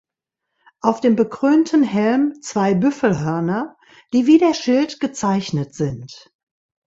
Auf 0.79 0.99
dem 0.99 1.15
bekrönten 1.15 1.83
Helm 1.83 2.41
zwei 2.41 2.73
Büffelhörner, 2.73 3.77
die 4.13 4.25
wie 4.25 4.39
der 4.39 4.55
Schild 4.55 4.99
gezeichnet 4.99 5.75
sind. 5.75 6.33